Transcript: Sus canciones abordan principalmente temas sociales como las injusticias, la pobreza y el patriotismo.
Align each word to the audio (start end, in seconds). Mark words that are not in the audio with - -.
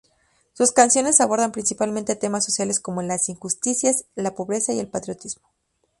Sus 0.53 0.71
canciones 0.71 1.21
abordan 1.21 1.51
principalmente 1.51 2.15
temas 2.15 2.43
sociales 2.43 2.79
como 2.79 3.03
las 3.03 3.29
injusticias, 3.29 4.05
la 4.15 4.33
pobreza 4.33 4.73
y 4.73 4.79
el 4.79 4.87
patriotismo. 4.87 5.47